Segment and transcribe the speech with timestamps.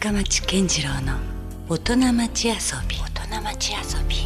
[0.00, 1.18] 深町健二郎の
[1.68, 2.54] 大人町遊
[2.88, 2.96] び。
[2.96, 4.16] 大人町遊び。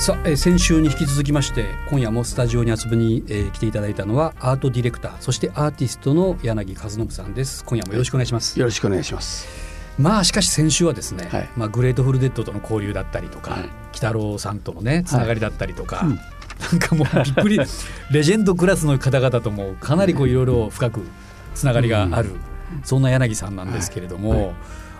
[0.00, 7.66] さあ、えー先週に引き続きまして今夜もスタジオに遊びに、えー来ていただいたのはアートディレクターそしてアーティストの柳和暢さんです。
[7.66, 9.46] 今夜もよろしくお願いします、よろしくお願いします。
[9.98, 11.48] まあしかし先週はですね、はい。
[11.54, 13.68] まあ、グレートフルデッドとの交流だったりとか、はい。
[13.92, 16.16] 北郎さんとのねつながりだったりとか、うん。
[16.16, 16.22] な
[16.76, 17.60] んかもうびっくり
[18.10, 21.02] レジェンドクラスの方々ともかなりこういろいろ深く
[21.54, 22.30] つながりがある、
[22.84, 24.54] そんな柳さんなんですけれども、はいはい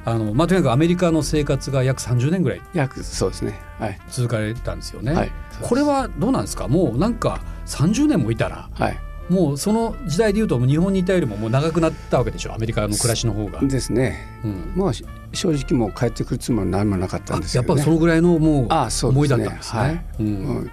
[0.07, 3.59] あのまあ、とにかくアメリカの生活が約30年ぐらい約そうですね。
[3.79, 5.13] はい続かれたんですよね。
[5.13, 6.69] はいこれはどうなんですか？
[6.69, 8.99] もうなんか30年もいたらはい
[9.29, 12.55] もうその時代でいうと日本にいたよりももう長くなったわけでしょ？
[12.55, 13.61] アメリカの暮らしの方が。
[13.61, 14.41] ですね。
[14.45, 17.83] うんまあし正直もう帰ってくるつもりは何もなかったんですやっぱけどね。
[17.87, 18.69] そのぐらいのもう
[19.09, 19.81] 思いだったんですね。
[19.81, 20.71] はいうんうん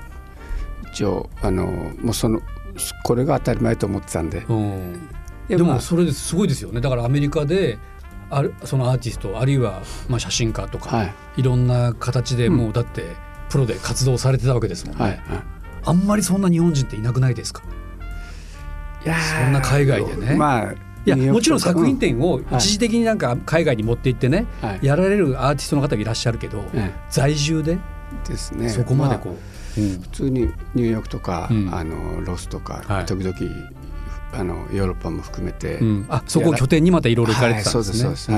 [0.94, 1.66] 一応あの
[2.04, 2.40] もうその
[3.04, 4.46] これが当たり前と思ってたんで。
[4.48, 5.10] うん
[5.48, 6.82] でもそれですごいですよね。
[6.82, 7.78] だからアメリカで
[8.30, 11.14] あるそのアーティストあるいはまあ写真家とか、はい。
[11.38, 13.04] い、ろんな形でもうだって
[13.50, 15.22] プロで活動されてたわけですもんね、はいはい。
[15.86, 17.62] あんまりそんな日本人っていなくないですか？
[19.06, 19.44] いやー。
[19.44, 20.36] そんな海外でね。
[20.36, 20.74] まあ
[21.06, 22.44] いやもちろん作品展をはい。
[22.58, 24.80] 一時的になんか海外に持って行ってね、はい。
[24.82, 27.74] やられるアーティストの方がいらっしゃるけど、え在住で？
[28.26, 28.70] えですね。
[28.70, 30.00] そこまでこあう、うん。
[30.02, 30.42] 普通に
[30.74, 31.76] ニューヨークとか、うん。
[31.76, 33.06] あのロスとか、はい。
[33.06, 33.36] 時々
[34.34, 36.06] あのヨーロッパも含めて、うん。
[36.10, 38.08] あそこを拠点にまたいろいろ行かれてたんですね。
[38.08, 38.38] はいそう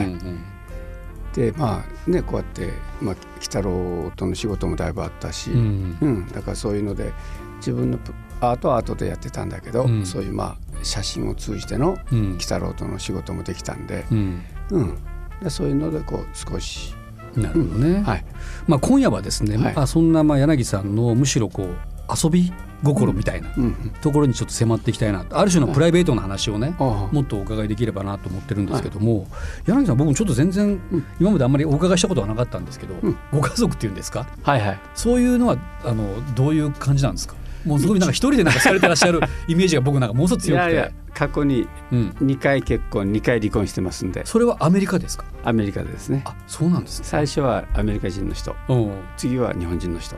[1.35, 2.71] でまあねこうやって
[3.01, 5.97] まあ鬼太郎との仕事もだいぶあったし、うん。
[5.99, 7.11] うん、だからそういうので
[7.57, 10.05] 自分のプアートはアートでやってたんだけど、うん。
[10.05, 12.31] そういうまあ写真を通じてのうん。
[12.31, 14.43] 鬼太郎との仕事もできたんで、うん。
[14.71, 14.97] うん。
[15.41, 16.95] でそういうのでこう少し、
[17.35, 18.01] なるほどね。
[18.01, 18.25] はい、
[18.67, 19.75] まあ今夜はですね、はい。
[19.75, 21.75] まあそんなまあ柳さんのむしろこう
[22.23, 22.51] 遊び
[22.83, 23.73] 心みたいなうんうん。
[24.01, 29.27] ところにちょっと迫っていきたいなある種のプライベートな話をね、もっとお伺いできればなと思ってるんですけども、
[29.65, 30.79] 柳さん僕もちょっと全然
[31.19, 33.17] 今まであんまりお伺いしたことはなかったんですけど、うん。
[33.31, 34.27] ご家族っていうんですか？
[34.43, 34.79] はいはい。
[34.93, 36.05] そういうのはあの
[36.35, 37.35] どういう感じなんですか？
[37.65, 40.93] もうすごいなんか一人でなんかされてらっしゃる イメージが僕なんかものすごく強くて。
[41.15, 44.25] 過去にうん、2回結婚2回離婚してますんで。
[44.25, 45.23] それはアメリカですか？
[45.45, 46.21] アメリカでですね。
[46.25, 47.05] あそうなんですね。
[47.07, 48.53] 最初はアメリカ人の人。
[48.67, 48.75] う。
[48.75, 50.17] ん次は日本人の人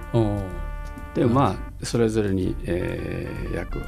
[1.22, 1.28] うん。
[1.28, 3.79] でまあそれぞれに、えー、約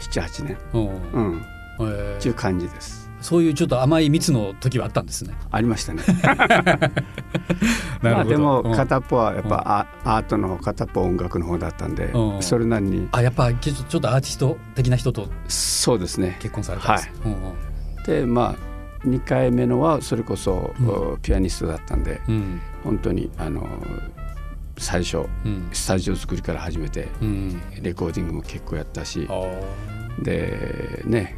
[0.00, 0.56] 78年。
[0.74, 0.78] う。
[0.78, 1.42] んうん。
[1.80, 2.18] えー。
[2.18, 3.06] っていう感じです。
[3.20, 5.34] そういうちょっと甘い蜜の時はあったんですね。
[5.50, 6.02] ありましたね。
[8.02, 8.74] まあでもうん。
[8.74, 12.42] 片っぽはやっぱアアートの方片っぽは音楽の方だったんでうん。
[12.42, 13.08] それなりに。
[13.12, 16.36] あやっぱちょっとちょっとアーティスト的な人とそうですね。
[16.40, 17.10] 結婚されたんです。
[17.24, 17.34] うん
[18.06, 18.76] でまあ
[19.06, 22.60] 2回目のはそれこそ、うピアニストだったんでうん。
[22.84, 23.66] 本当にあの
[24.78, 25.68] 最初うん。
[25.72, 27.60] スタジオ作りから始めてうん。
[27.82, 29.28] レコーディングも結構やったし
[30.22, 31.36] でね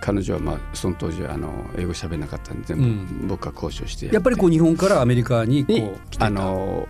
[0.00, 3.28] 彼女はまあその当時はあの英語喋れなかったんで全部うん。
[3.28, 6.88] 僕が交渉してやっぱりこう日本からアメリカにこにうあの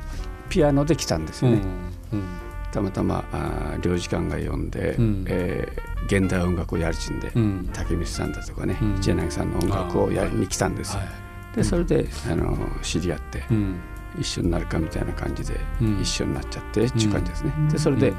[0.48, 1.64] ピアノで来たんですうんよね、
[2.12, 2.24] うん。
[2.72, 5.24] たまたまあー領事館が呼んで、うん。
[5.28, 7.70] えー現代音楽をやるちんで、うん。
[7.72, 8.94] 竹光さんだとかね、うん。
[8.96, 11.56] 一柳さんの音楽をやりに来たんですよ、はい。
[11.56, 13.76] でそれであの知り合って、うん
[14.18, 16.00] 一緒になるかみたいな感じで、うん。
[16.00, 18.16] 一緒になっちゃってっていう感じですね、でそれで、うん。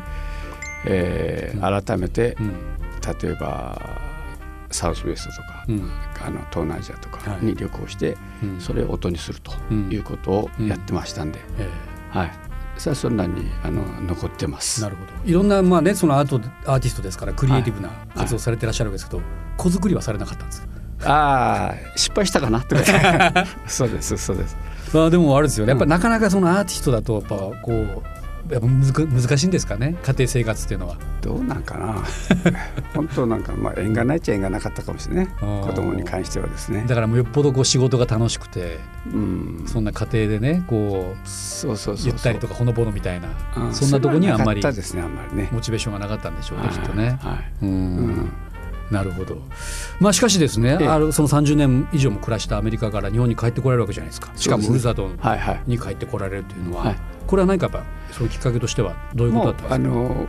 [0.86, 2.54] えー改めて、うん。
[3.22, 3.80] 例えば
[4.72, 5.92] サウスウエストとか、うん。
[6.26, 7.46] あの東南アジアとかはい。
[7.46, 8.60] に旅行して、うん。
[8.60, 9.90] それを音にするとうん。
[9.92, 11.70] いうことをやってましたんで、え
[12.12, 12.32] はい。
[12.78, 14.82] それはそんなにあの残ってます。
[14.82, 15.12] えなるほど。
[15.30, 16.36] いろんなまあねそのアート
[16.70, 19.22] アーティストですからクリエイティブな活動されてらっしゃるわけですけど
[19.58, 20.68] 子作りはされなかったんですか？
[21.08, 22.76] ああ失敗したかなと。
[22.76, 22.84] か
[23.68, 24.58] そうですそうです
[24.96, 25.72] まあでもあれですよね。
[25.72, 29.98] やっぱうんなかなかそのアーティストだとやっぱこうやっぱ難しいんですかね。
[30.04, 30.98] 家庭生活っていうのは。
[31.22, 32.04] どうなんかな。
[32.94, 36.86] 本当なんかまあ縁がないっちゃ縁がなかったかもしれないうん子供に関してはですね。
[36.88, 38.80] だからもうよっぽどこう仕事が楽しくて
[39.12, 39.64] うん。
[39.66, 43.74] そんな家庭でねこうそうそうそゆったりとかほのぼのみたいなうん。
[43.74, 47.18] そんなとこにはあんまりねモチベーションがなかったんでしょうねきっとね。
[47.22, 47.52] はいはい。
[47.64, 47.70] うん。
[47.70, 47.72] う
[48.12, 48.32] ん
[48.92, 49.38] なるほど、
[50.00, 50.88] まあ、しかしですねええ。
[50.88, 54.32] あのその30年以上も暮らしたアメリカから日本に帰ってこられるわけじゃないですか。
[54.36, 55.62] しかもふるさとはいはい。
[55.68, 56.96] に帰ってこられるというのは、はい。
[57.28, 57.84] これは何かやっぱ
[58.14, 60.00] そのきっかけとしてはどういうことだったんですか？
[60.02, 60.28] あの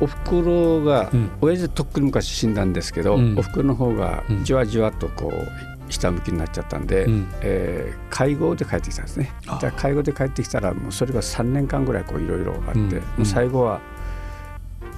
[0.00, 1.30] おふくろが、うん。
[1.42, 3.38] 親父とっくに昔死んだんですけど、うん。
[3.38, 4.44] おふくろの方がうん。
[4.44, 7.28] じわじわとこう下向きになっちゃったんで、うん。
[7.42, 9.32] えー介護で帰ってきたんですね。
[9.46, 12.90] あーだから介護で帰ってきたらもうそれが3年間ぐらいこういろいろあって、うん。
[12.92, 13.80] もう最後は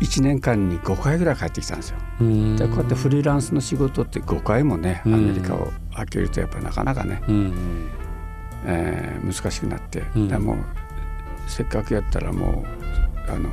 [0.01, 1.97] 1年間に5回ぐらい帰ってきたんですよ。
[2.21, 2.57] うん。
[2.57, 5.29] でこうやってフリーランスの仕事って5回もねアうん。
[5.29, 7.89] メリカを開けるとやっぱなかなかね、うん
[8.65, 10.29] えー難しくなって、うん。
[10.29, 10.57] でもう
[11.47, 12.65] せっかくやったらも
[13.29, 13.51] うあの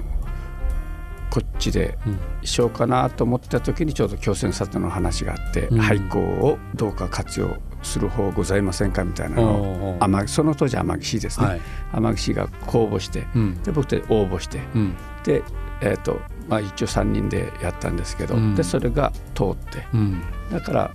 [1.30, 2.20] こっちでうん。
[2.48, 5.80] しようかなと思った時にちょうど共選里の話があって、うん。
[5.80, 11.62] 廃校をどうか活用する方ございませんかみたいなのをその当時天城市ですね、はい。
[11.94, 13.62] 天城市が公募して、うん。
[13.64, 14.96] で僕で応募して、うん。
[15.24, 15.44] で、
[15.82, 18.56] えーとまあ、一応3人でやったんですけど、うん。
[18.56, 19.86] でそれが通って。
[19.94, 20.22] うん。
[20.52, 20.92] だから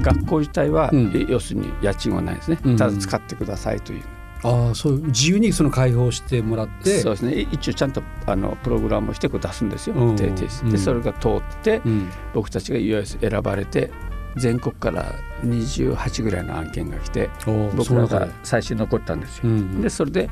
[0.00, 1.12] 学校自体は、うん。
[1.14, 2.76] え要するに家賃はないですね、うん。
[2.76, 4.02] ただ使ってくださいという、
[4.42, 7.00] ああそう自由にその開放してもらって。
[7.00, 7.34] そうですね。
[7.34, 12.10] い一応ちゃんとあのプログラムをしてこう出すんですよ、でそれが通って、うん。
[12.32, 13.90] 僕たちがいわゆる選ばれて
[14.36, 15.12] 全国から
[15.44, 17.30] 28ぐらいの案件が来て
[17.76, 19.80] 僕らが最初に残ったんですよ、うん。
[19.80, 20.28] でそれで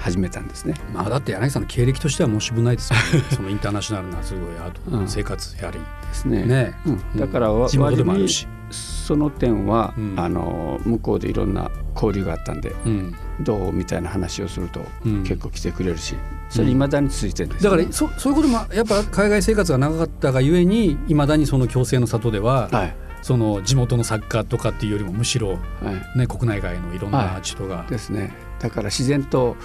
[0.00, 0.74] 始めたんですね。
[0.92, 2.98] まあだって柳さんの経歴としては申し分ないですよ。
[2.98, 5.08] ね そのインターナショナルなすごいアートうん。
[5.08, 5.78] 生活やり。
[5.78, 6.44] ですね。
[6.44, 6.74] ね。
[6.86, 8.48] うん、だからわ地元でもあるし。
[8.70, 10.14] その点は、うん。
[10.16, 13.14] あの向こうでいろんな交流があったんでうん。
[13.40, 15.22] どうみたいな話をすると、うん。
[15.24, 16.14] 結構来てくれるし
[16.48, 22.94] それいまだに続いてるんですよね、だからそそういうこともやっぱ海外生活が長かったがゆえにいまだにその共生の里では、はい。
[23.22, 25.56] その地元の作家とかっていうよりもむしろ、は
[26.14, 26.18] い。
[26.18, 28.32] ね、国内外のいろんな人が、ですね。
[28.60, 29.56] だから自然と、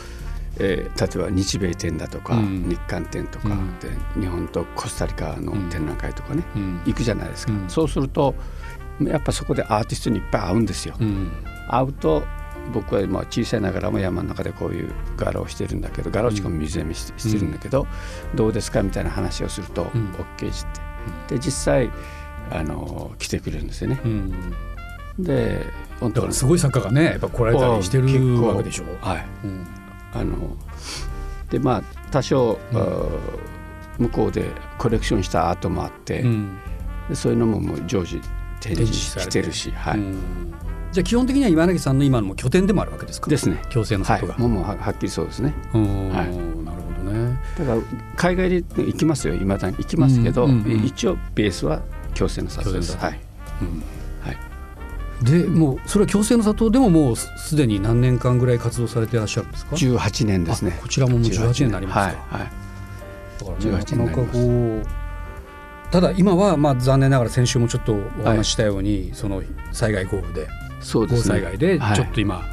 [0.57, 2.69] えー例えば日米展だとか、うん。
[2.69, 3.79] 日韓展とか、うん。
[3.79, 6.81] で日本とコスタリカの展覧会とかね、うん。
[6.85, 7.69] 行くじゃないですか、うん。
[7.69, 8.35] そうすると
[9.01, 11.31] やっぱそこでアーティストにいっぱい会うんですよ、うん。
[11.69, 12.23] 会うと
[12.73, 17.85] 僕はまあ小さいながらも山の中でこういう柄をしてるんだけど柄をしかも水読みししてるんだけど、
[18.33, 20.11] どうですかみたいな話をするとうん。
[20.37, 20.65] OK し
[21.27, 21.91] て、で実際
[22.51, 23.99] あの来てくれるんですよね。
[24.03, 24.53] うん。
[25.19, 25.65] で
[25.99, 28.83] 本当だからすごい作家がねやっぱ来られたりしてるわけでしょ。
[29.01, 29.25] はい。
[29.43, 29.67] うん
[30.15, 30.35] あの
[31.49, 33.09] でまあ多少、うん
[33.97, 36.57] 向こうでコレクションしたアートもあって、うん
[37.07, 38.19] でそういうのももう常時
[38.59, 40.17] 展示しててるし、はいうん
[40.91, 43.29] じゃあ基本的には今柳さんの今のも拠点でもあるわけですか？
[43.29, 43.61] ですね。
[43.69, 45.53] 共生のはい里が。、もうもうははっきりそうですね。
[45.73, 47.39] うんはいなるほどね。
[47.57, 47.81] だから
[48.17, 51.81] 海外で行きますよ、いまだに行きますけど、うんうんうん一応ベースは
[52.13, 52.97] 共生の里です。
[52.97, 53.19] はい。
[53.61, 53.79] うんはい
[55.21, 60.81] でもうそれは共生の里でももうすすでに何年間ぐらい活動されていらっしゃるんですか？18年ですねあ。
[60.81, 62.21] こちらももう18年になりますか。
[62.29, 62.51] はいはい。
[63.39, 65.05] だからね18なかなかこう
[65.91, 69.41] ただ今はまあ残念ながら先週もちょっとお話ししたように、その
[69.71, 71.35] 災害豪雨で豪雨そうですね。
[71.35, 72.43] 災害ではいちょっと今、はい。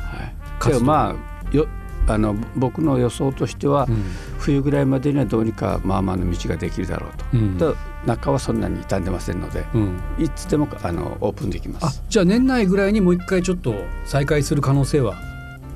[0.60, 1.16] 活動でもま
[1.50, 1.66] あよ
[2.06, 4.04] あの僕の予想としては、うん
[4.38, 7.24] 冬ぐらいまでにはどうにかまあまあの道ができるだろうと。
[7.32, 7.76] うんと
[8.06, 10.00] 中はそんなに傷んでませんので、うん。
[10.19, 12.02] いつでもあのオープンできまあす。
[12.08, 15.14] じゃあ年内ぐらいにもう一回ちょっと再開する可能性は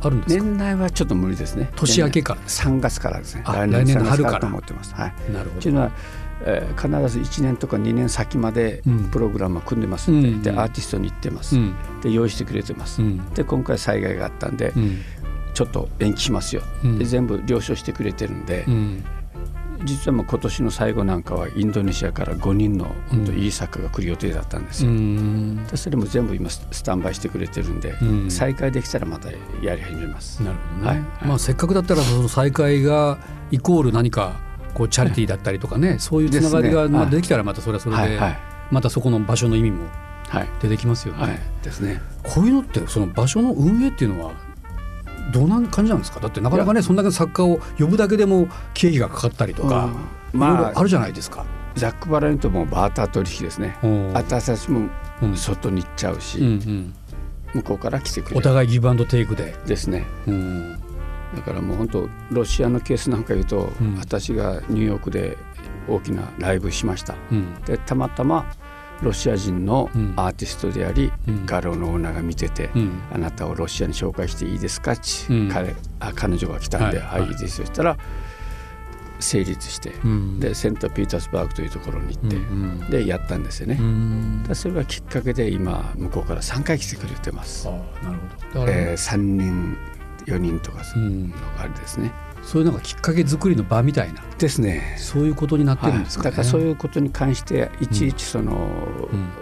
[0.03, 1.71] あるんですか、年内はちょっと無理ですね。
[1.77, 3.43] 年明けからです3月からですね。
[3.47, 4.41] あ来年の3月春から。
[4.41, 4.95] と思ってます。
[4.95, 5.33] はい。
[5.33, 5.91] なるほというのは、
[6.45, 9.05] えー必ず1年とか2年先までうん。
[9.05, 10.43] プログラムを組んでますんで,、うん。
[10.43, 11.75] でアーティストに行ってます、うん。
[12.03, 13.25] で用意してくれてます、うん。
[13.35, 14.99] で今回災害があったんで、うん。
[15.55, 16.99] ちょっと延期しますよ、うん。
[16.99, 19.05] で全部了承してくれてるんで、うん
[19.85, 25.67] 実はもう今年の最後なんかはインドネシアから5人の本当いい作家が来る予定だったんですうよ、ん。
[25.67, 28.31] でそれも全部今ススタンバイしてくれてるんで、うん。
[28.31, 29.31] 再開できたらまた
[29.63, 30.97] やり始めます、なるほどね、はい。
[30.99, 31.29] はい。
[31.29, 33.19] まあせっかくだったらその再開が
[33.51, 34.41] イコール何か
[34.75, 38.17] こうチャリティーだったりとかねそういうつながりがまあできたらまたそれはそれではい。
[38.17, 38.39] はい。
[38.71, 39.89] またそこの場所の意味も
[40.29, 40.49] はい。
[40.61, 41.39] 出てきますよね、はい。
[41.63, 42.01] ですね。
[42.23, 44.33] こういうのってその場所の運営っていうのは
[45.33, 46.21] どんな感じなんですか？
[46.21, 49.87] だってなかなかねそんだけの作家を呼ぶだけでも経費がかかったりとか、
[50.33, 50.39] うん。
[50.39, 51.45] ままあああるじゃないですか。
[51.75, 53.77] ざっくばらんともうバーター取引ですね。
[53.83, 54.89] うん私たちも
[55.23, 56.95] うん外に行っちゃうし、うんうん。
[57.55, 58.39] 向こうから来てくれる。
[58.39, 60.05] お互いギブアンドテイクで、ですね。
[60.27, 60.73] うん。
[61.35, 63.97] だからもう本当ロシアのケースなんか言うと、うん。
[63.99, 65.39] 私がニューヨークで
[65.89, 67.15] 大きなライブしました。
[67.31, 67.55] うん。
[67.65, 68.47] でたまたま
[69.03, 70.15] ロシア人のうん。
[70.17, 71.47] アーティストであり、うん。
[71.47, 73.03] 画廊のオーナーが見てて、うん。
[73.13, 74.97] あなたをロシアに紹介していいですか？
[74.97, 75.49] ち、うん。
[75.49, 77.61] 彼あ彼女が来たんで、ははいい、いいです。
[77.61, 77.97] よそしたら
[79.19, 80.41] 成立して、うん。
[80.41, 82.91] でセント・ピータースバーグというところに行って、うん。
[82.91, 84.45] でやったんですよね、うん。
[84.47, 87.69] だそれがきっかけで今向こうから3回来てくれてます。
[87.69, 88.19] あ、あなる
[88.53, 88.67] ほど。
[88.69, 89.77] えー、3人
[90.27, 92.13] 4人とかのがあれですね、
[92.47, 94.23] そういうなんかきっかけ作りの場みたいな。
[94.39, 94.95] ですね。
[94.99, 98.57] そういうことになってるんですかね、はい、だからそういうことに関していちいちその、ん。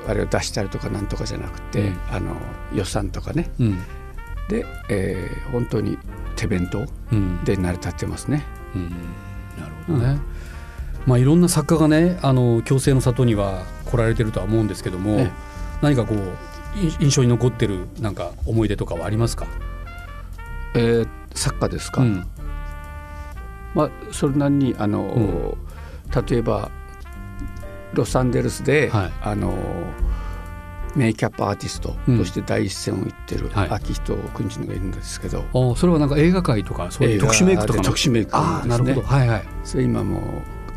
[0.08, 1.96] あれを出したりとかなんとかじゃなくて、うん。
[2.10, 2.34] あの
[2.72, 3.50] 予算とかね。
[3.60, 3.78] うん。
[4.48, 5.98] で、えー本当に
[6.34, 7.44] 手弁当うん。
[7.44, 8.42] で成り立ってますね。
[8.74, 8.90] うん。
[9.60, 10.18] なるほどね、
[11.06, 15.30] まあいろんな作家がねあの共生の里には来られてるとは思うんですけども、ええ。
[15.82, 16.18] 何かこう
[16.78, 19.46] い印象に残ってるなんか思い出とかはありますか、
[20.74, 22.26] えー作家ですか、うん
[23.74, 25.56] まあ、それなりにあの、
[26.28, 26.70] 例えば
[27.92, 29.12] ロサンゼルスで、はい。
[29.22, 29.54] あの
[30.96, 33.70] メイキャップアーティストとして第一線を行ってるはい。
[33.70, 38.30] 秋人君ちのがいるんですけど、あそれはなんか映画界とかそういう特殊メイクとか特殊メイク。
[38.36, 39.00] ああなるほど。
[39.00, 39.44] ですねはいはい。
[39.64, 40.22] それ今もう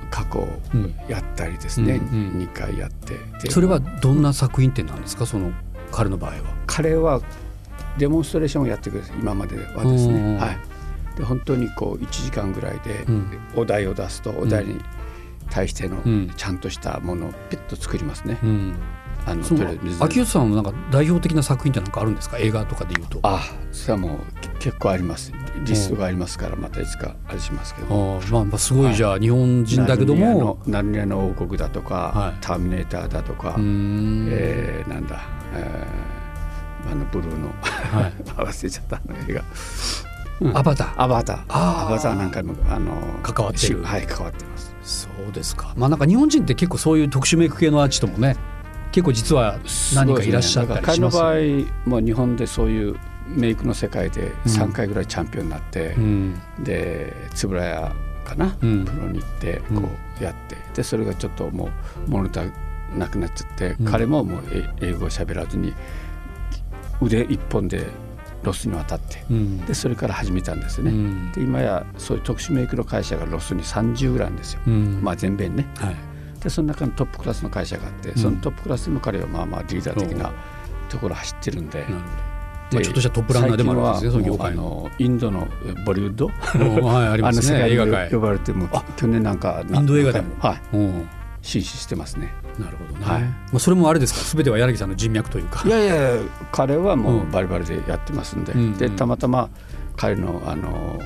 [0.09, 0.95] 過去うん。
[1.07, 2.41] やったりですね、うんうん。
[2.41, 3.19] 2回やって。
[3.43, 5.27] でそれはどんな作品展なんですか？
[5.27, 5.51] その
[5.91, 6.37] 彼の場合は。
[6.65, 7.21] 彼は
[7.99, 10.57] デモンストレーションをやってくれて今まではですうんね、はい、
[11.17, 13.39] で本当にこう1時間ぐらいでうん。
[13.55, 14.79] お題を出すとお題に
[15.49, 16.31] 対してのうん。
[16.35, 18.37] ちゃんとしたものをピッと作りますね。
[18.43, 18.75] うん。
[19.25, 19.43] あの
[19.99, 22.37] 秋吉さんはなんか代表的な作品ってなんかあるんですか？
[22.37, 23.19] 映画とかでいうと。
[23.23, 23.41] あ
[23.73, 25.33] それはもうけ結構あります。
[25.65, 27.87] リストがありますからまたいつかあれしますけど。
[27.87, 30.59] あーまあまあすごいじゃあ日本人だけども。
[30.65, 32.37] ナルニアの王国だとか、はい。
[32.39, 35.21] ターミネーターだとか、えーなんだ、
[35.53, 38.13] えーあのブルーの、はい。
[38.23, 39.43] 忘れちゃった映画
[40.53, 41.01] アバター。
[41.01, 41.45] アバター。
[41.49, 43.67] アバターなんかもあの関わってる。
[43.67, 44.75] しはい関わってます。
[44.83, 45.73] そうですか。
[45.75, 48.37] まあなんか日本人って結構そういう特殊メイク系のアーティストもね
[48.91, 49.59] 結構実は
[49.93, 52.95] 何かいらっしゃったりします彼の場合もう日本でそういう
[53.27, 56.41] メイクの世界で3回ぐらいチャンピオンになって、うん。
[56.59, 57.13] で
[57.43, 58.85] 円谷かな、うん。
[58.85, 59.81] プロに行ってうん。
[59.81, 59.89] こ
[60.19, 61.69] うやって、でそれがちょっとも
[62.07, 62.51] う物足り
[62.97, 63.85] なくなっちゃって、うん。
[63.85, 65.73] 彼ももうえ英語を喋らずに
[67.01, 67.87] 腕一本で
[68.43, 69.65] ロスに渡ってうん。
[69.65, 70.91] でそれから始めたんですよね。
[70.91, 71.31] うん。
[71.31, 74.99] で今やそういう特殊メイクの会社がロスに30ぐらいあるんですよ、うん。
[75.01, 75.67] まあ全米にね。
[75.77, 75.95] はい。
[76.41, 78.17] でその中のトップクラスの会社があって、ん。
[78.17, 80.31] そのトップクラスでも彼はまあまあリーダー的な
[80.89, 81.85] ところを走ってるんで。
[82.71, 85.47] まあちょっとしたトップランナーでもあるんですねそのインドの
[85.85, 86.25] ボリウッド？
[86.81, 88.11] おはいありますねあの世界に映画界。
[88.11, 90.35] 呼ばれてもあ去年なんかインド映画でも。
[90.39, 90.61] はい
[91.47, 92.33] うん進出してますね。
[92.59, 93.21] なるほどね、はい。
[93.23, 94.35] まあ、それもあれですか？
[94.35, 95.63] 全ては柳さんの人脈というか。
[95.65, 97.31] いやいや彼はもううん。
[97.31, 98.77] バリバリでやってますんで、うん。
[98.77, 99.49] でたまたま
[99.95, 100.99] 彼のあの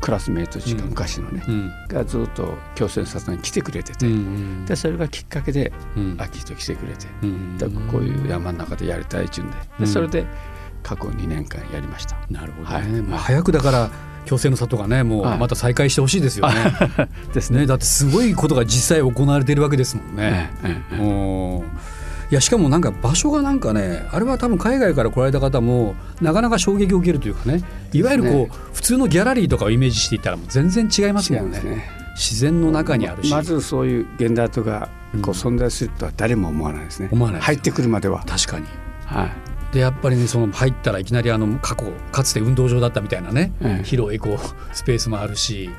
[0.00, 0.88] クラスメートしかうん。
[0.90, 1.72] 昔のね、うん。
[1.88, 6.16] がずっと強制殺に来てくれてて、うんでそれがきっかけでうん。
[6.18, 9.56] 秋人来てくれて、うんでこういう山の中でやりたいっちゅうんで。
[9.78, 9.84] うん。
[9.86, 10.26] でそれで
[10.82, 12.16] 過去2年間やりました。
[12.30, 12.86] なるほどはい。
[12.86, 13.90] ね、まあ、早くだから
[14.26, 16.54] 強制の里がねもうはいまた再開してほしいですよね。
[17.32, 17.60] ですね。
[17.60, 20.50] ねだってすごいことが実際行われているわけですもんね。
[20.62, 21.96] ええええおー
[22.28, 31.90] いやしかもなんか場所がなんかねあれは多分海外から来られた方もなかなか衝撃を受けるというかねいわゆるこう、ね普通のギャラリーとかをイメージしていったらもう全然違います違もねうんね。
[32.14, 37.08] 自然の中にあるし、まずそういう現代アートがこううん存在するとは誰も思わないですね。
[37.10, 38.22] 思わないですよ入ってくるまでは。
[38.26, 38.66] 確かに
[39.06, 39.30] はい。
[39.72, 43.84] でやっぱりねその入ったらいきなりあの過去かつて運動場だったみたいなね、ええ。
[43.84, 45.70] 広いこうスペースもあるし。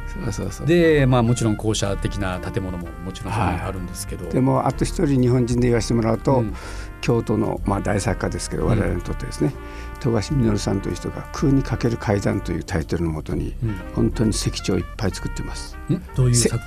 [0.65, 6.53] でまあもちろん校舎的な建物ももちろんあるんですけど、でもあと一人日本人で言わせてもらうと、うん。
[6.99, 8.69] 京都の、まあ、大作家ですけどうん。
[8.69, 9.53] 我々にとってですね、
[9.99, 13.75] 富樫実さんという人が「空にかける階段」というタイトルのもとにうん。
[13.93, 15.77] 本当に石彫をいっぱい作ってます。
[15.91, 16.63] んどういうせ作？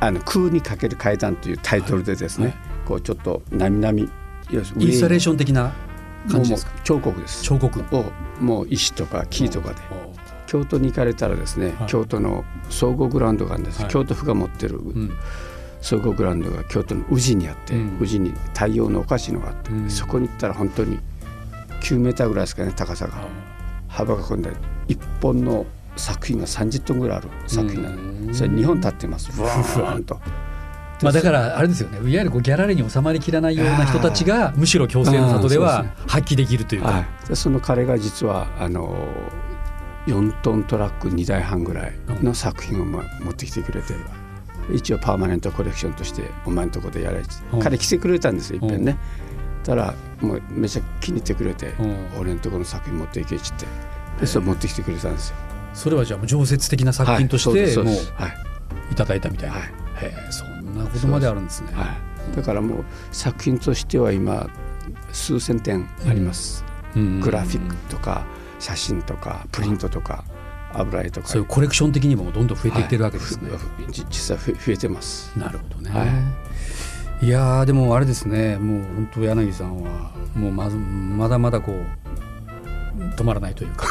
[0.00, 2.54] あの空にかける階段というタイトルでですね、はい。
[2.86, 4.08] こうちょっとなみなみ
[4.50, 5.72] インスタレーション的な？
[6.26, 6.72] 感じですか？
[6.84, 7.42] 彫刻です。
[7.42, 7.84] 彫刻。
[7.96, 8.04] を
[8.40, 9.76] もう石とか木とかで。
[10.46, 11.88] 京都に行かれたらですね、はい。
[11.88, 13.90] 京都の総合グラウンドがあるんです、はい。
[13.90, 15.10] 京都府が持ってるうん。
[15.80, 17.98] 総合グラウンドが京都の宇治にあって、うん。
[18.00, 19.90] 宇治に太陽のお菓子のがあって、うん。
[19.90, 20.98] そこに行ったら本当に
[21.80, 23.14] 9メーターぐらいですかね高さが。
[23.88, 24.50] 幅がこんな
[24.88, 25.66] 一本の
[25.96, 27.20] 作品が30トンぐらいあ。
[27.22, 30.20] る作品なうんのそれ2本立ってますブワーンと。
[31.02, 31.98] まあだからあれですよね。
[31.98, 38.96] いわゆるこうギャラリーに収まりきらないような人たちがむしろ強制の里では発揮できるというか、はい、でその彼が実はあの
[40.06, 43.94] 4トントラック2台半ぐらいの作品をま持ってきてくれて
[44.72, 47.60] 一応パーマネントコレクションとしてお前のとこでやられてうん。
[47.60, 48.84] 彼来てくれたんですよいっぺん。
[48.84, 48.98] ね
[49.64, 51.96] たらもうめちゃ気に入ってくれてうん。
[52.18, 53.66] 俺のとこの作品持っていけっつって
[54.20, 55.36] でそれ持ってきてくれたんですよ。
[55.74, 57.98] それはじゃあもう常設的な作品としはいてもうい。
[58.92, 59.62] いただいたみたいな、はい。
[59.64, 60.55] へえそん
[60.96, 61.68] なことまであるんですね。
[61.72, 61.96] は
[62.32, 64.48] い、だからもう作品としては今
[65.12, 67.20] 数千点あります、うん。
[67.20, 68.26] グラフィックとか
[68.58, 70.24] 写真とかプリントとか
[70.72, 71.28] 油絵とか。
[71.28, 73.50] そういうコレクション的にもどんどん増えていってるわけですね。
[73.50, 73.60] はい。
[73.88, 75.32] 実際ふ増えてます。
[75.38, 76.04] なるほどね。、は
[77.22, 78.58] いやーでもあれですね。
[78.58, 82.05] もう本当柳さんはもうまずまだまだこう
[83.16, 83.88] 止まらないというか。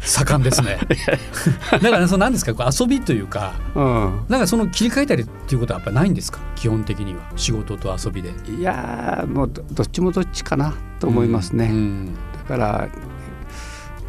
[0.00, 0.78] 盛んですね。
[1.72, 4.24] だから、ね、その何ですかこう遊びというかうん。
[4.28, 6.38] なんかその切り替えたりっていうことはやっぱりないんですか？
[6.56, 7.20] 基本的には。
[7.36, 8.30] 仕事と遊びで。
[8.48, 12.14] いやーもうどどっちもどっちかなと思いますね、うん。
[12.32, 12.88] だから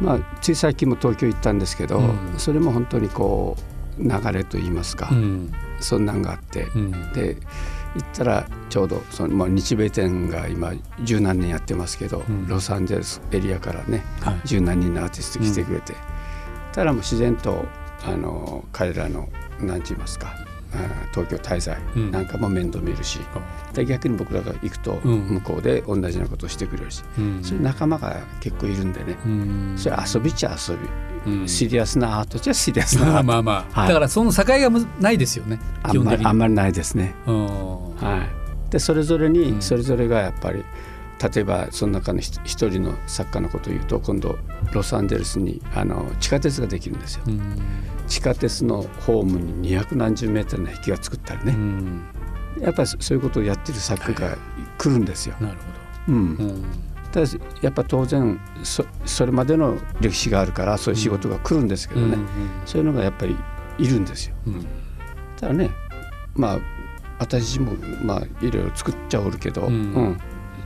[0.00, 2.34] まあつい最近も東京行ったんですけど、うん。
[2.38, 3.56] それも本当にこ
[3.98, 5.52] う流れといいますか、うん。
[5.80, 7.12] そんなんがあって、うん。
[7.12, 7.36] で
[7.94, 10.72] 行ったらちょうどその、まあ、日米店が今
[11.02, 12.48] 十何年やってますけど、うん。
[12.48, 14.40] ロサンゼルスエリアからねはい。
[14.44, 15.94] 十何人のアーティスト来てくれて、
[16.72, 17.64] たらもう自然と
[18.04, 19.28] あの彼らの
[19.60, 20.44] 何て言いますかあ
[21.12, 21.78] 東京滞在。
[21.96, 22.10] うん。
[22.10, 23.20] なんかも面倒見るし、
[23.74, 25.20] で逆に僕らが行くとうん。
[25.34, 27.42] 向こうで同じようなことをしてくれるし、うん。
[27.42, 29.74] そういう仲間が結構いるんでね、うん。
[29.76, 30.76] それ遊びっちゃ遊
[31.24, 31.48] び、うん。
[31.48, 33.24] シリアスなアートっちゃシリアスなまあアート。
[33.26, 33.88] まあまあ、はい。
[33.88, 35.60] だからその境がむないですよね。
[35.82, 37.14] あんまりあんまりないですね。
[37.26, 37.46] うん。
[37.96, 38.26] は
[38.68, 39.62] い、でそれぞれにうん。
[39.62, 40.64] それぞれがやっぱり
[41.22, 44.38] 例えばその中の一一人の作家のことを言うと今度
[44.72, 47.22] ロサンゼルスにあの地下鉄ができるんですよ。
[47.28, 47.40] うん
[48.08, 52.02] 地下鉄のホームに二百何十メートルの壁画作ったりね、うん。
[52.60, 54.36] やっぱりそういうことをやってる作家が
[54.78, 55.36] 来るんですよ。
[55.40, 55.58] なる
[56.08, 56.64] うんほど、うん。
[57.10, 62.18] ただしやっぱ当然そそれまでの歴史があるからそういう仕事が来るんですけどね、
[62.66, 63.36] そういうのがやっぱり
[63.78, 64.34] いるんですよ。
[64.46, 64.54] うん。
[64.54, 64.66] うん
[65.36, 65.70] ただね
[66.36, 66.58] まあ
[67.18, 67.72] 私も
[68.04, 70.18] まあいろいろ作っちゃおるけど、ううんん。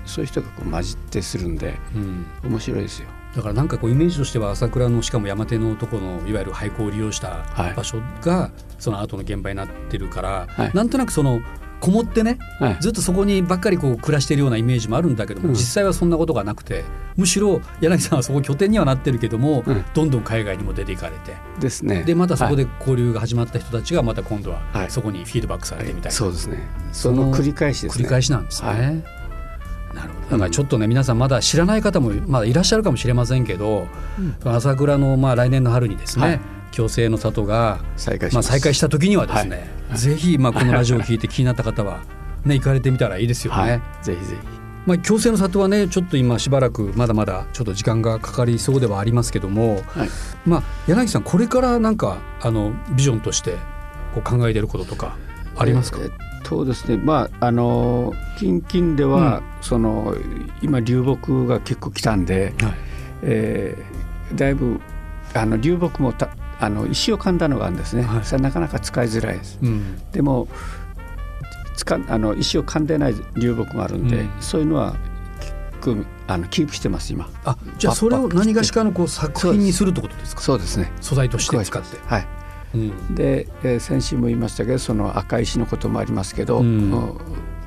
[0.05, 2.27] そういう人がこう混じってするんでうん。
[2.45, 3.09] 面白いですよ。
[3.37, 7.75] だからなんかこうイメージとしては朝倉のしかも山手のとこのいわゆる廃校を利用したはい。
[7.75, 10.71] 場所がそのアートの現場になってるから、はい。
[10.73, 11.41] なんとなくその
[11.79, 12.77] こもってねはい。
[12.81, 15.55] ずっとそこにばっかりこう暮らしているようなイメージもあるんだけども、うん。
[15.55, 16.85] 実際はそんなことがなくて
[17.17, 19.85] むしろ柳さんはそこ拠点にはなってるけども、うん。
[19.93, 21.37] どんどん海外にも出ていかれて。
[21.61, 22.05] ですね。
[22.05, 24.91] でまたそこはで交流が始まった人たちがまた今度ははい。
[24.91, 26.67] そこにフィードバックされてみたいな、そうですね。
[26.93, 28.01] そのその繰り返しですね。
[28.01, 29.05] 繰り返しなんですね。
[30.01, 33.89] はいなるほどだからちょっとね皆さんまだ知らない方もまだいらっしゃるかもしれませんけど、
[34.43, 36.41] その朝倉のまあ来年の春にですね、はい
[36.77, 38.49] 共生の里がまあ、再開します。
[38.51, 42.01] 再開した時にはですね、ぜひまあこのラジオを聞いて気になった方は、
[42.45, 43.61] ね、行かれてみたらいいですよね。
[43.61, 43.83] はい。
[44.03, 44.57] ぜひぜひ。
[44.85, 50.09] まあ、共生の里はねちょっと今しばらくまだまだちょっと時間がかかりそうではありますけども、はい。
[50.45, 53.57] まあ、柳さんこれからなんかあのビジョンとして
[54.15, 55.17] こう考えていることとか
[55.57, 56.11] ありますか、え
[56.47, 60.15] っとですね、まああの近々では、その
[60.63, 62.75] 今流木が結構来たんで、はい
[63.23, 64.81] えーだいぶ
[65.35, 68.03] あの流木もたあの石を噛んだのがあるんですね。
[68.03, 69.59] はいそれはなかなか使いづらいです。
[69.63, 70.49] うんでも
[71.77, 74.97] つかあの石を噛んでない流木もあるんで、うんそういうのは
[76.27, 77.31] あのキープしてます今。
[77.45, 80.43] あじゃあそれを何がしかのこう作品にするってことですか？
[80.43, 80.91] そうですね。
[81.01, 81.99] 素材として使って。
[82.07, 82.27] はい。
[82.77, 83.15] うん。
[83.15, 87.19] で、えー先週も言いましたけどその赤石のこともありますけど、うん。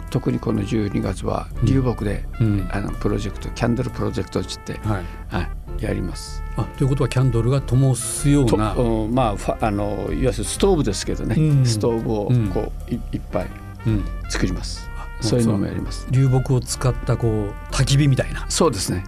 [0.10, 2.70] 特にこの12月は流木で、うん。
[2.72, 5.42] あのプロジェクトキャンドルプロジェクトをちって、はい、は
[5.80, 6.44] い、やります。
[6.58, 11.66] あということはキャンドルが灯すようとな、うんまああのいわゆるストーブですけどね、うん。
[11.66, 13.48] ストーブをうんこういいっぱい
[13.88, 14.90] うん、作ります。
[14.98, 16.08] あそういうのもやります。
[16.12, 18.46] 流木を使ったこう焚き火みたいな。
[18.50, 19.04] そうですね。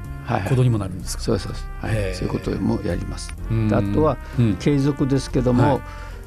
[0.63, 1.23] にもなるんですか？
[1.23, 1.69] そうですそうです。
[1.81, 3.33] はいそういうこともやります。
[3.71, 5.81] あとはうん継続ですけども、はい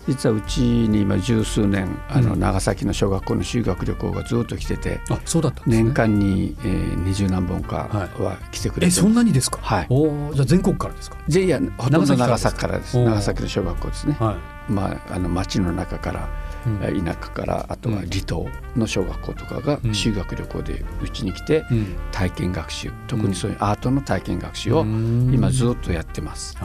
[0.06, 5.82] 実はうちに今十数年あのうん長崎の小学校の修学旅行がずっと来てて、あそうだったね。
[5.82, 9.60] 年間にえー二十、何本かは来てくれてえますそんなにですか？
[9.62, 11.16] はいおーじゃあ全国からですか？
[11.26, 14.36] じゃあいやほとんど長長崎崎からです長崎の小学校ですね、は
[14.68, 16.22] まあ、あの町の中からい。
[16.22, 18.08] うんえー田舎からあとはうん。
[18.08, 18.46] 離島
[18.76, 19.94] の小学校とかがうん。
[19.94, 21.96] 修学旅行でうちに来てうん。
[22.12, 25.30] 体験学習特にそういうアートの体験学習をうん。
[25.32, 26.56] 今ずっとやってます。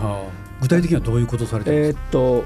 [0.61, 2.45] 具体的にはどういうことをされてるんですえーっと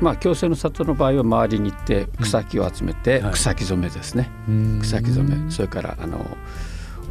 [0.00, 3.32] まあ共生の里の場合は周りに行って草木を集めてはい。
[3.32, 4.30] 草木染めですね、か。
[4.48, 4.78] うん。
[4.82, 5.50] 草木染め。
[5.50, 6.36] それからあの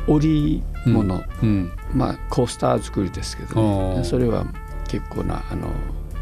[0.07, 1.71] 織物、うん。
[1.93, 4.45] まあコースター作りですけど、ね、それは
[4.87, 5.69] 結構なあの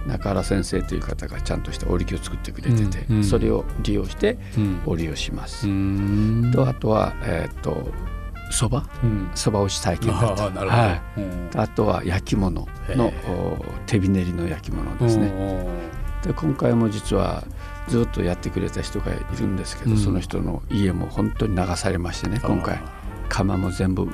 [0.07, 4.81] 中原先生という方がちゃんとした織機を作ってくれてて、うんうんそれを利用してうん。
[4.85, 5.67] 織りをします。
[5.67, 7.91] うんとあとはえーっと
[8.51, 8.85] そば？
[9.03, 9.31] うん。
[9.33, 10.65] そば打ち体験だったりあ。
[10.65, 13.13] はいうんあとは焼き物の
[13.85, 15.29] 手びねりの焼き物ですね。
[15.29, 15.65] ね。
[16.23, 17.43] で今回も実は
[17.87, 22.79] ずっとやってくれた人がいるんですけど、うんその人の家も本当に流されましてね今回
[23.29, 24.07] 窯も全部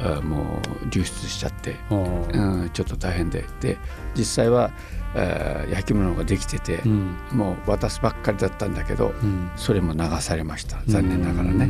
[0.00, 3.78] あもう流出しちゃって、うん、ちょっと大変でで
[4.16, 4.72] 実際は
[5.14, 7.16] あ焼き物ができててう、ん。
[7.32, 9.50] もう渡すばっかりだったんだけどうん。
[9.56, 10.78] それも流されました。
[10.86, 11.68] 残念ながらね、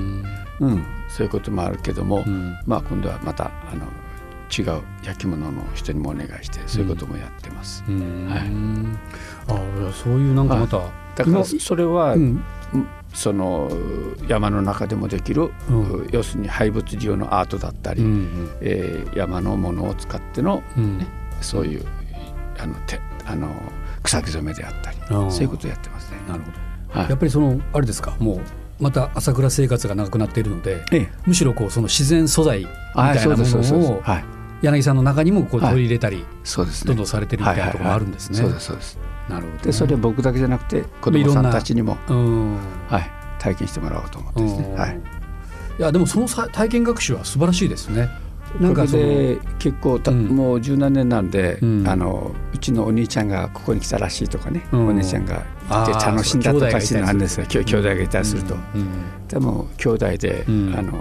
[0.61, 0.85] うん。
[1.09, 2.57] そういうこともあるけども、うん。
[2.67, 3.87] まあ今度はまたあの
[4.57, 7.83] 違う焼き物の人にもお願いしてそういうこともやってます。
[7.89, 8.29] うん。
[8.29, 9.89] はい。
[9.89, 10.79] あそういうなんかまた
[11.17, 12.45] だからそれは、うん。
[13.13, 13.71] その
[14.27, 16.09] 山の中でもできる、うん。
[16.11, 18.51] 要するに廃物利用のアートだったり、うん。
[18.63, 21.07] えー山のものを使ってのうん。
[21.41, 21.85] そういう
[22.59, 23.49] あのてあの
[24.03, 24.97] 草木染めであったり
[25.31, 26.19] そういうことをやってますね。
[26.29, 26.51] なるほ
[26.95, 27.01] ど。
[27.01, 27.11] はい。
[27.11, 28.17] やっぱりそのあれですか？
[28.19, 28.41] もう
[28.83, 31.09] また朝倉生活が長くなっているのでええ。
[31.27, 34.25] むしろこうその自然素材みはいたいなものをはい。
[34.63, 36.89] 柳さんの中にもこうはい取り入れたりそうですね。
[36.89, 38.41] どんどんされてるみたいなところもあるんですね。
[38.41, 38.63] はいはいはい。
[38.63, 39.29] そうですそうです。
[39.29, 39.63] なるほどね。
[39.65, 42.57] でそれは僕だけじゃなくて子供さんたちにもうん。
[42.89, 44.65] はい体験してもらおうと思ってですね。
[44.69, 44.79] うん。
[44.79, 45.01] はい。
[45.79, 48.09] いやでもそのさ体験学習は素晴らしいですね
[48.61, 50.27] なんかで結構た、うん。
[50.27, 51.89] もう十何年なんで、うん。
[51.89, 54.89] あのうちのお兄ちゃんがここに来たらしいとかね、うん。
[54.89, 57.45] お姉ちゃんがいて楽しんだとかしていうのがあるんですよ。
[57.45, 58.89] そうきょ兄弟がいたりすると、うん。
[59.29, 60.75] でも兄弟で、うん。
[60.77, 60.93] あの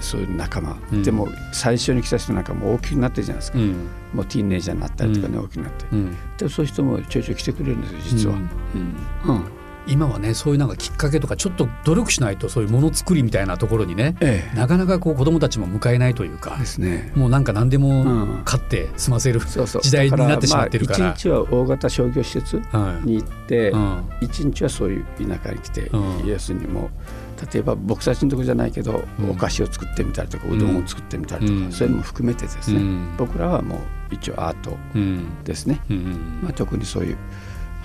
[0.00, 1.02] そういう仲間、うん。
[1.02, 3.88] でも最初に来た人なんかもう大きくなってるじゃないですか、うん。
[4.12, 5.86] もうティーンネイジャーになったりとかね、大きくなって。
[5.92, 6.16] うん。
[6.36, 9.34] でそういう人もちょいちょい来てくれるんですよ実は、うん。
[9.34, 9.44] うん
[9.86, 14.56] 今はねそういうなんかきっかけとかちょっと努力しないとそういうものづくりみたいなところにね、ええ。
[14.56, 17.12] なかなかこう子どもたちも迎えないというかですね。
[17.14, 18.42] もうなんか何でもうん。
[18.44, 19.82] 買って済ませるそうそう。
[19.86, 20.98] 時代になってしまってるから。
[20.98, 23.06] だまあ一日は大型商業施設はい。
[23.06, 24.02] に行ってうん。
[24.20, 26.26] 一日はそういう田舎に来て、うん。
[26.26, 26.90] 要するにも
[27.40, 29.30] う例えば僕たちのところじゃないけど、うん。
[29.30, 31.72] お菓子を作ってみたりとかうどんを作ってみたりとか、うん。
[31.72, 33.08] そういうのも含めてですね、うん。
[33.16, 33.78] 僕らはもう
[34.14, 35.26] 一応アートうん。
[35.44, 36.38] ですね、うん。
[36.42, 37.16] まあ、特にそういう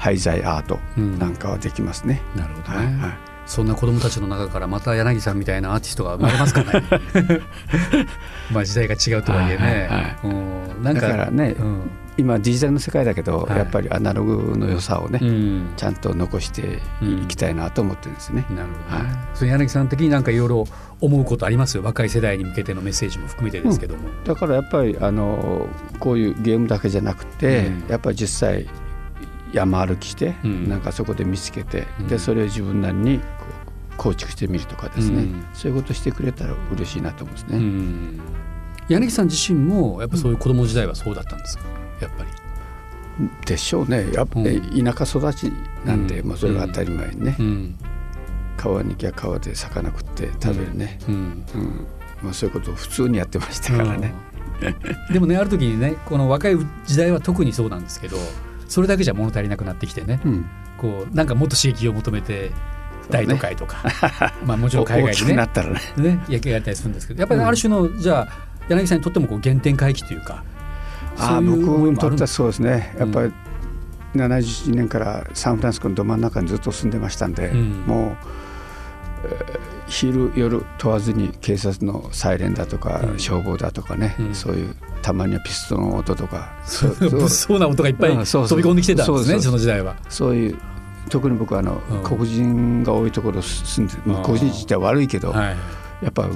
[0.02, 1.20] 廃材アートうん。
[1.20, 2.22] なんかはできますね。
[2.36, 3.12] なるほどはいね、はい。
[3.46, 6.84] そんな子供たちの中からまた柳さんみたいなアーティストが生まれますかね。
[8.52, 10.18] まあ時代が違うとはいえね、はいはい。
[10.24, 10.84] うん。
[10.84, 11.82] なんかだからね、うん。
[12.18, 13.58] 今デジタルの世界だけど、はい。
[13.60, 15.70] やっぱりアナログの良さをね、うん。
[15.78, 18.44] ちゃんと残していきたいなと思ってるんですね。
[18.50, 20.66] なるほどね、はそれ柳さん的になんかいろいろ
[21.00, 21.78] 思うことあります？
[21.78, 25.68] よ若い世代に向けてのメッセージも含めてですけども、だからやっぱりあの
[26.00, 27.84] こういうゲームだけじゃなくて、うん。
[27.90, 28.66] やっぱり実際
[29.54, 30.70] 山歩きして、うん。
[30.70, 32.08] なんかそこで見つけて、うん。
[32.08, 33.20] でそれを自分なりに
[33.98, 35.46] 構築してみるとかですね、うん。
[35.54, 37.58] そういうことしてくれたら嬉しいなと思うんですね。
[37.58, 38.20] うん。
[38.88, 41.64] 柳さん自身もやっぱそういう子供時代はそうだったんですか？
[42.02, 42.30] やっぱり。
[43.46, 44.12] でしょうね。
[44.14, 44.46] やっぱ、うん。
[44.84, 45.52] 田舎育ち
[45.86, 46.30] なんで、うん。
[46.30, 47.76] もうそれが当たり前にね、うん。
[48.58, 51.00] 川に行きゃ川で魚食って食べるね、
[52.22, 54.14] まあ、そういうことを普通にやってましたからね。
[55.12, 58.18] でもねある時にねこの若い時代は特にそうなんですけど
[58.72, 60.22] それだけじゃ物足りなくなってきてね。
[60.24, 60.46] うん。
[60.78, 62.52] こうなんかもっと刺激を求めて
[63.10, 63.84] 大都会とか、
[64.46, 65.34] まあもちろん海外でね。
[65.36, 65.80] なったらね。
[65.98, 68.28] ね野球やったりするんですけどやっぱりある種の、じゃあ
[68.70, 70.44] 柳さんにとってもこう原点回帰というか
[71.18, 72.96] あ僕にとってはそうですね。
[72.98, 73.34] やっぱうり
[74.22, 77.84] 71年からサンフランシスコのど真ん中にずっと住んでましたんで、うん。
[77.86, 78.16] も
[79.26, 83.20] う、えー昼夜問わずに警察のサイレンだとか、うん。
[83.20, 84.36] 消防だとかね、うん。
[84.36, 88.18] そういうたまにはピストルの音とかそうそう物騒な音がいっぱい飛
[88.56, 89.98] び込んできてたんですねその時代は。
[90.08, 90.58] そういう
[91.10, 92.04] 特に僕はあの、うん。
[92.04, 95.56] 黒人が多いところ住んで、黒人自体は悪いけど、はい。
[96.02, 96.28] やっぱ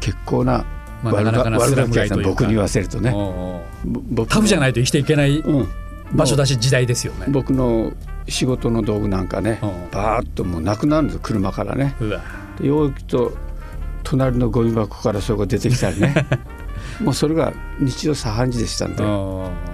[0.00, 0.64] 結構な
[1.02, 3.12] まあ、悪なかなかなが僕に言わせるとね。
[3.84, 5.68] 僕タフじゃないと生きていけないうん。
[6.14, 7.26] 場所だし時代ですよね。
[7.28, 7.92] 僕の
[8.26, 9.90] 仕事の道具なんかねうん。
[9.90, 11.94] バーッともうなくなるんですよ車からね。
[12.00, 13.32] うわでよくと
[14.02, 16.14] 隣のゴミ箱からそれが出てきたりね。
[17.00, 19.02] もうそれが日常茶飯事でしたんで。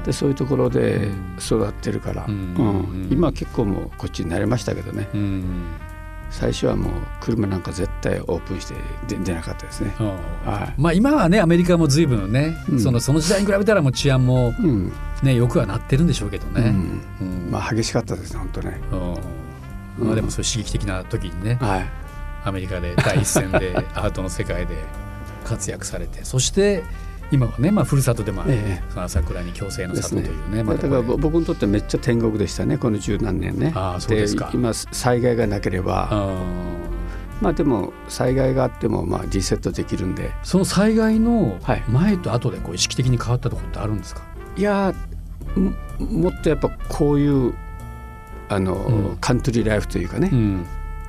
[0.07, 1.37] でそういうところでうん。
[1.39, 2.35] 育ってるから、うん。
[2.35, 3.09] うん。
[3.11, 5.09] 今は結構もうこっちに慣れましたけどね。
[5.13, 5.43] うん。
[6.31, 8.75] 最初はもう車なんか絶対オープンして
[9.09, 9.93] 出出なかったですね。
[9.99, 10.81] はい。
[10.81, 12.81] まあ今はねアメリカも随分ね、うん。
[12.81, 14.93] そのその時代に比べたらもう治安もうん。
[15.23, 16.69] ねよくはなってるんでしょうけどね。
[17.21, 17.27] うん。
[17.27, 17.51] うん。
[17.51, 18.81] まあ激しかったですね本当ね。
[18.93, 19.15] うん
[20.07, 21.87] まあでもそういう刺激的な時にね、はい
[22.45, 24.77] アメリカで第一線で アートの世界で
[25.45, 26.85] 活躍されてそして
[27.33, 28.83] 今はね、まあ、ふるさとでもある、ええ。
[28.91, 33.73] その朝倉に共生の里というねまだから僕にとってめっちゃ天国でしたねこの十何年ね。
[33.75, 34.51] ああそうですか。
[34.53, 36.09] 今災害がなければ。
[36.11, 36.43] あ
[37.41, 40.31] まあでも災害があってもまあリセットできるんで。
[40.31, 41.85] ーその災害のはい。
[41.89, 44.23] 前と後でこう意識的に変わったところってあるんですか、
[44.57, 44.93] いや
[45.55, 45.73] も
[46.05, 47.55] もっとやっぱこういう
[48.49, 49.17] あの、うん。
[49.21, 50.67] カントリーライフというかね、うん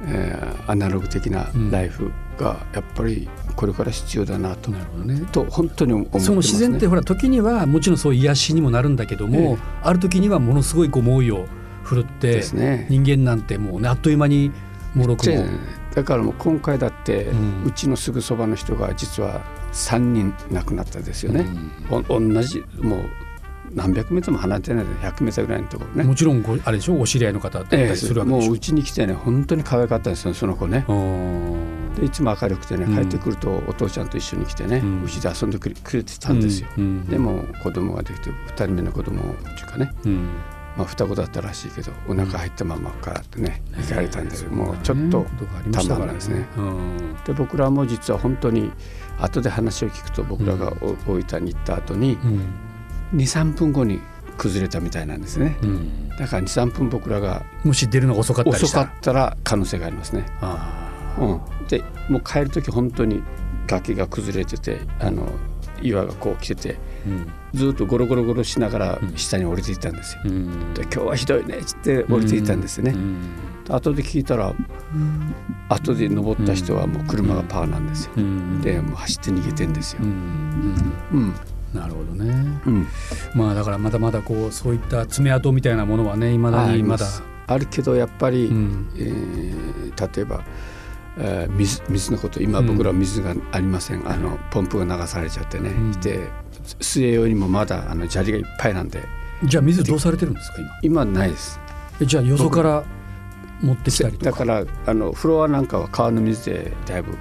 [0.08, 5.26] えーアナログ的なライフがやっぱりこれから必要だなと、なるほどね。
[5.32, 6.26] と本当に思ってますね。
[6.28, 9.58] その自然ってほら時にはもちろんそう癒しにもなるんだけども、ええ。
[9.84, 11.46] ある時にはものすごいこう猛威を
[11.84, 12.88] 振るって、ね。
[12.90, 14.52] 人間なんてもうねあっという間に
[14.96, 15.46] もろくも、
[15.94, 17.36] だからもう今回だって、う
[17.66, 19.42] うんちのすぐそばの人が実は
[19.74, 21.46] 3人亡くなったですよね。
[21.90, 23.06] お同じもう
[23.73, 26.03] 何百メートルも離れてないで100メートルぐらいのところね。
[26.03, 30.86] もちろんごあれでしょお知り合いの方だったえりするえもわけでしょ、ううちに来てね本当に可愛かったんですよその子ね。
[30.88, 32.95] うんでいつも明るくてねうん。
[32.95, 35.03] 帰ってくるとお父ちゃんと一緒に来てねうん。
[35.03, 36.69] うち、で遊んでくれてたんですよ。
[36.77, 37.05] うん。
[37.07, 40.29] でも子供ができて2人目の子供っていうかね、うん。
[40.77, 43.84] まあ、双子だったらしいけどお腹入ったままからってねうん。
[43.84, 45.25] 行かれたんですよ、ねもうちょっと
[45.71, 46.47] たまらないですね。
[46.57, 47.15] うん。
[47.25, 48.71] で僕らも実は本当に
[49.19, 52.70] 後で話を聞くと僕らがお大分に行った後にうん
[53.13, 54.00] 23分後に
[54.38, 55.58] 崩れたみたいなんですね。
[55.62, 56.10] うん。
[56.17, 61.26] だから23分僕らがもし出るのが遅かったり遅からったら可能性がありますね、あう
[61.63, 63.24] ん、でもう帰る時本当に
[63.67, 65.28] 崖が崩れててあの
[65.82, 67.32] 岩がこう来ててーうん。
[67.54, 69.17] ずっとゴロゴロゴロしながらうん。
[69.17, 70.74] 下に降りていったんですよ、うん。
[70.74, 73.17] で今日はひどいねっつって降りていったんですね、うん。
[73.69, 74.54] 後で聞いたら
[75.69, 78.62] 後で登った人はもう車がパーなんですよ、うん。
[78.62, 80.00] でもう走って逃げてんですよ。
[80.04, 81.34] うん
[81.73, 82.62] なるほどね。
[82.65, 82.88] うん。
[83.36, 87.05] まあだからまだまだこうそういった爪痕みたいなものはねいまだあにまだ。
[87.47, 88.89] あるけどやっぱり、うん。
[88.97, 90.43] えー例えば、
[91.17, 92.67] えー水水のこと今うん。
[92.67, 95.91] 僕らは水がありません、あのポンプが流されちゃってね、うん。
[96.01, 96.29] で
[96.79, 99.03] 水泳用にもまだあの砂利がいっぱいなんで。
[99.43, 100.71] じゃあ水どうされてるんですか今？
[100.84, 101.60] 今はないです。
[101.99, 102.84] えじゃあよそから
[103.62, 107.15] 持ってきたりだからあのフロアなんかは川の水でだいぶ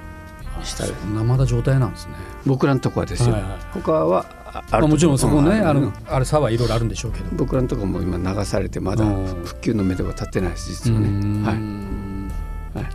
[0.62, 2.14] 下でそんなまだ状態なんですね。
[2.46, 3.52] 僕らのとこはですよ、はいはい。
[3.72, 5.68] 他はまあ、もちろんそこね、うん。
[5.68, 7.26] あのあれ差はいろいろあるんでしょうけど。
[7.32, 9.26] 僕らのところも今流されてまだうん。
[9.44, 11.44] 復旧の目処が立ってないです実はうねん。
[11.44, 12.94] はい、はい、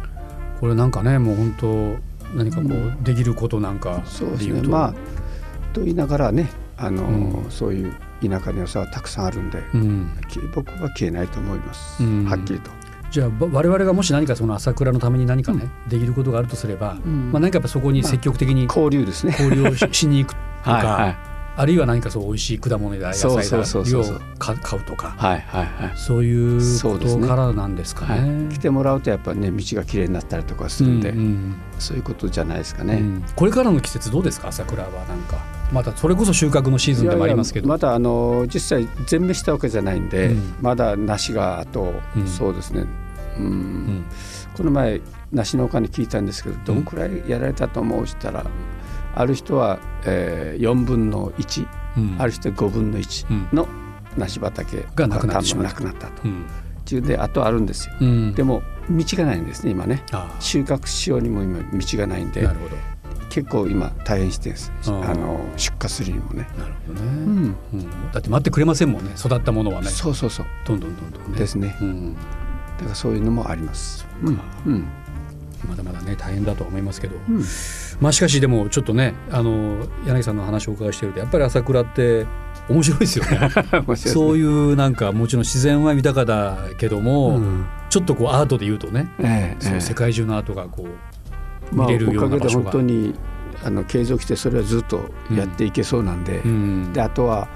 [0.59, 1.53] これなんかねもう本
[2.31, 3.03] 当何かこう、うん。
[3.03, 4.61] できることなんかそうですね。
[4.63, 4.93] まあ
[5.73, 7.51] と言いながらねあの、うん。
[7.51, 12.25] そういう田舎の良さはたくさんあるんで、うん、き僕は消えないと思います、うん。
[12.25, 12.71] はっきりと。
[13.11, 17.31] じゃあば我々がもし何かその朝倉のために何かね、できることがあるとすれば、ん。
[17.31, 19.31] まあ、何かやっぱそこに積極的に交流ですね。
[19.39, 24.17] 交流をししに行くとか、 はいはいあるいは何かそう美味しい果物や野そう菜だそうそうそう。
[24.17, 25.15] を買買うとか。
[25.17, 25.97] はいはいはい。
[25.97, 28.47] そういうことからなんですかはね。
[28.51, 32.95] い、来てもらうとやっぱね道が綺麗になったりとかするんで、うんうんそういうことじゃないですかね。
[32.95, 33.25] うん。
[33.35, 34.47] これからの季節どうですか？
[34.47, 35.37] 朝倉はなんか。
[35.73, 37.67] またそれこそ収穫のシーズンでもありますけど。
[37.67, 40.55] まだあの実際全滅したわけじゃないんで、うん。
[40.61, 42.27] まだ梨があと、うん。
[42.27, 42.85] そうですね、
[43.37, 43.45] うん。
[43.45, 44.05] うん。
[44.55, 45.01] この前
[45.33, 48.07] 梨農家に聞いたんですけどどんくらいやられたと思う？
[48.07, 48.45] したら、
[49.15, 52.15] ある人は、えー、4分の1、うん。
[52.19, 53.67] ある人は5分の1の
[54.17, 56.23] 梨畑がなくなったなくなったと。
[56.25, 56.45] うん。
[56.85, 57.95] 中であとあるんですよ。
[58.01, 58.33] うん。
[58.33, 60.03] でも道がないんですね今ね。
[60.39, 62.47] 収穫しようにも今道がないんで
[63.29, 64.53] 結構今大変して
[64.85, 66.47] あの出荷するにもね。
[66.57, 67.55] なるほどね、うん。
[67.73, 68.11] うん。
[68.11, 69.87] だって待ってくれませんもんね育ったものはね。
[69.87, 70.45] そうそうそう。
[70.65, 71.39] どんどんどんどんね。
[71.39, 71.75] ですね。
[71.81, 72.19] うん、だ
[72.83, 74.05] からそういうのもあります。
[74.21, 74.39] うん。
[74.65, 74.87] うん
[75.65, 77.43] まだまだね大変だとは思いますけど、うん。
[77.99, 82.25] まあしかしでもちょっとねあの柳さんの話をお伺いしてるとやっぱり朝倉って
[82.69, 83.39] 面白いですよね。
[83.87, 83.95] ね。
[83.95, 87.65] そういうなんかもちろん自然は豊かだけども、うん。
[87.89, 90.85] ちょっとこうアートで言うとね、ええ世界中のアートがこ
[91.71, 93.13] うまあ、見れるよおかげでうな場所が、本当に
[93.63, 96.93] あの継続してそれはずっとやっていけそうなんで,、うん。
[96.93, 97.47] であとは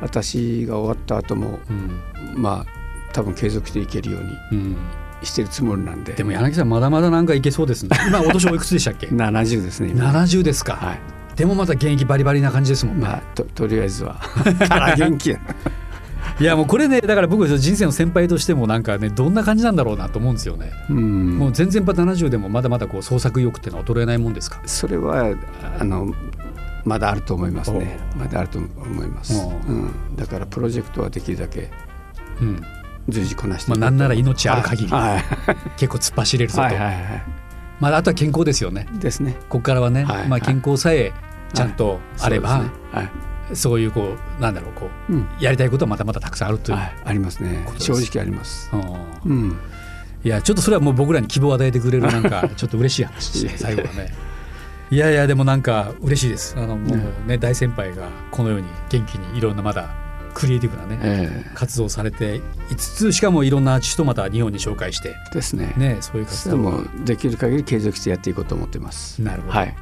[0.00, 2.42] 私が終わった後もうん。
[2.42, 2.66] まあ
[3.12, 4.60] 多分継続していけるように。
[4.60, 4.76] うん
[5.24, 6.12] してるつもりなんで。
[6.12, 7.90] でも柳さんまだまだなんかいけそうですね。
[8.08, 9.06] 今お年おいくつでしたっけ？
[9.14, 10.10] 70ですね今。
[10.10, 10.98] 70ですか、はい。
[11.36, 14.16] でもまた現役バリバリな感じですもんね、まあととりあえずは。
[14.68, 15.38] から元気や。
[16.40, 21.38] いやもうこれねだから僕人生の先輩としてもなんかねどんな感じなんだろうなと思うんですよね、うん。
[21.38, 24.60] もう全然やっぱ70でもまだまだこう創作意欲っていうのは衰えないもんですか？
[24.66, 25.34] それは
[25.78, 26.14] あの
[26.84, 27.98] まだあると思いますね。
[28.16, 31.70] おまだあると思います、おうん、だからプロジェクトはできるだけ
[32.40, 32.62] うん
[33.08, 34.92] 随時こなしてまあ、なんなら命ある限り。
[34.92, 35.24] はい。
[35.76, 37.22] 結構突っ走れるぞと、はいはいはい。
[37.80, 38.86] まあ、あとは健康ですよね。
[39.00, 39.32] ですね。
[39.48, 41.12] ここからはね、はいまあ、健康さえ
[41.52, 43.56] ちゃんとあれば、はい。
[43.56, 45.28] そういうこうなんだろうこううん。
[45.40, 47.66] やりたいことはまたまたたくさんあるという、はい、ありますね。
[47.78, 48.70] 正直あります。
[48.72, 48.76] う
[49.28, 49.30] ん。
[49.30, 49.58] うん。
[50.24, 54.12] いやちょっとそれはもう僕らに希望を与えてくれる なんかちょっと嬉しい話ですね最後はね。
[54.90, 56.54] いやいやでもなんか嬉しいです。
[56.56, 59.88] あのもうね、大先輩がこのように元気にいろんなまだ
[60.34, 62.40] クリエイティブなね、え活動をされて
[62.70, 65.74] いつつしかもいろんなアーティストをまた日本に紹介してえですね。
[65.76, 66.56] ねそういう活動。
[66.56, 69.20] をもできる限り継続してやっていこうと思ってます。
[69.22, 69.52] なるほど。
[69.54, 69.74] はい。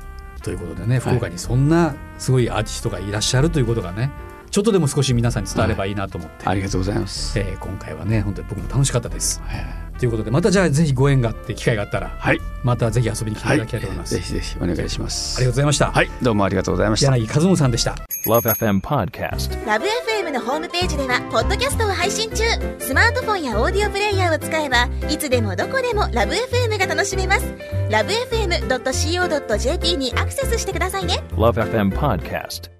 [0.43, 4.11] ということでね福岡にそんなすごいアーティストがいらっしゃるということがね
[4.51, 9.41] ちょっとでも少し皆さんに伝わればいいなと思って、ありがとうございますえー今回はね本当に僕も楽しかったです。
[9.45, 14.15] はいということでまたじゃあぜひご縁があって機会があったらはいまたぜひ遊びに来ていたはいだきたいと思います。
[14.15, 15.93] ぜひぜひお願いしますありがとうございました。
[15.93, 17.97] はいどうもありがとうございました柳和信さんでした。
[18.27, 19.67] Love FM Podcast.
[19.67, 22.45] ラブ f m のホームページではポッドキャストを配信中
[22.79, 27.55] スマートフォンやオーディオプレイヤーを使えばいつでもどこでもラブ f m が楽しめます
[27.91, 32.80] ラブ FM.co.jp にアクセスしてくださいね Love FM Podcast.